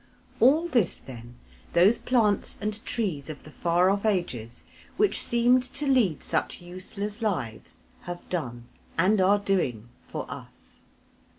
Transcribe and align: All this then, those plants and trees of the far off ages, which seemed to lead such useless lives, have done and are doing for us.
All 0.39 0.67
this 0.67 0.97
then, 0.97 1.35
those 1.73 1.99
plants 1.99 2.57
and 2.59 2.83
trees 2.87 3.29
of 3.29 3.43
the 3.43 3.51
far 3.51 3.91
off 3.91 4.03
ages, 4.03 4.63
which 4.97 5.21
seemed 5.21 5.61
to 5.75 5.85
lead 5.85 6.23
such 6.23 6.59
useless 6.59 7.21
lives, 7.21 7.83
have 8.07 8.27
done 8.27 8.65
and 8.97 9.21
are 9.21 9.37
doing 9.37 9.89
for 10.07 10.25
us. 10.27 10.81